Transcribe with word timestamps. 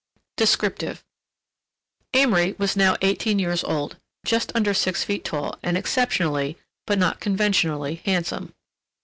DESCRIPTIVE 0.37 1.03
Amory 2.15 2.55
was 2.57 2.75
now 2.75 2.95
eighteen 3.03 3.37
years 3.37 3.63
old, 3.63 3.97
just 4.25 4.51
under 4.55 4.73
six 4.73 5.03
feet 5.03 5.23
tall 5.23 5.59
and 5.61 5.77
exceptionally, 5.77 6.57
but 6.87 6.97
not 6.97 7.19
conventionally, 7.19 8.01
handsome. 8.03 8.55